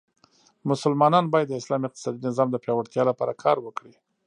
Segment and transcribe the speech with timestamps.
[0.69, 3.93] مسلمانان باید د اسلام اقتصادې نظام د پیاوړتیا لپاره کار وکړي.